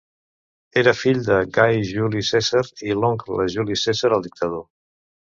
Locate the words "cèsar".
2.29-2.63, 3.83-4.11